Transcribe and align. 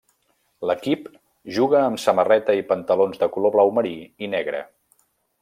L'equip 0.69 1.03
juga 1.57 1.81
amb 1.89 2.01
samarreta 2.05 2.57
i 2.61 2.65
pantalons 2.73 3.23
de 3.25 3.29
color 3.37 3.55
blau 3.59 3.75
marí 3.81 3.95
i 4.29 4.33
negre. 4.35 4.65